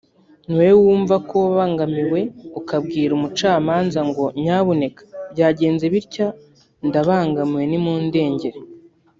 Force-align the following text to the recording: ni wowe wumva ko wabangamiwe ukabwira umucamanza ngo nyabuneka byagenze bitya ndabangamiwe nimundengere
ni 0.47 0.53
wowe 0.57 0.73
wumva 0.83 1.15
ko 1.27 1.33
wabangamiwe 1.43 2.19
ukabwira 2.59 3.11
umucamanza 3.15 3.99
ngo 4.09 4.23
nyabuneka 4.43 5.01
byagenze 5.31 5.85
bitya 5.93 6.27
ndabangamiwe 6.87 7.63
nimundengere 7.67 8.59